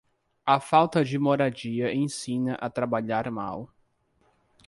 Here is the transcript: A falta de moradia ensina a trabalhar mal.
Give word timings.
A 0.47 0.59
falta 0.59 1.05
de 1.05 1.19
moradia 1.19 1.93
ensina 1.93 2.55
a 2.55 2.71
trabalhar 2.71 3.29
mal. 3.29 3.69